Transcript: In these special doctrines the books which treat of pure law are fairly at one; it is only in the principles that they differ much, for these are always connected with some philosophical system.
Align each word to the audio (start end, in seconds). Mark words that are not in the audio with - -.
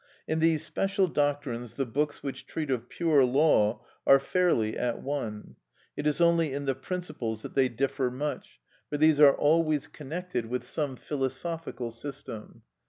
In 0.27 0.39
these 0.39 0.63
special 0.65 1.05
doctrines 1.07 1.75
the 1.75 1.85
books 1.85 2.23
which 2.23 2.47
treat 2.47 2.71
of 2.71 2.89
pure 2.89 3.23
law 3.23 3.85
are 4.07 4.19
fairly 4.19 4.75
at 4.75 4.99
one; 4.99 5.57
it 5.95 6.07
is 6.07 6.19
only 6.19 6.51
in 6.53 6.65
the 6.65 6.73
principles 6.73 7.43
that 7.43 7.53
they 7.53 7.69
differ 7.69 8.09
much, 8.09 8.59
for 8.89 8.97
these 8.97 9.19
are 9.19 9.35
always 9.37 9.85
connected 9.85 10.47
with 10.47 10.63
some 10.63 10.95
philosophical 10.95 11.91
system. 11.91 12.63